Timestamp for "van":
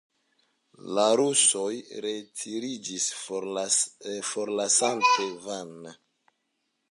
5.45-5.75